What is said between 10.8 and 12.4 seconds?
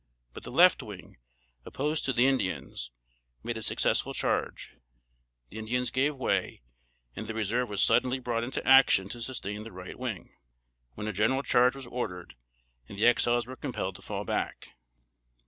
when a general charge was ordered,